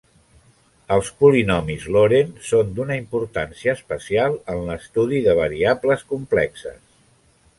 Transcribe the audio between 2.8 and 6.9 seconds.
importància especial en l'estudi de variables complexes.